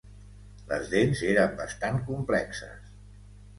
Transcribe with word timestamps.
Les 0.71 0.89
dents 0.93 1.21
eren 1.35 1.53
bastants 1.61 2.09
complexes. 2.11 2.93